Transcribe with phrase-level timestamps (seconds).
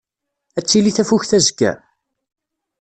[0.57, 1.71] Ad tili tafukt azekka?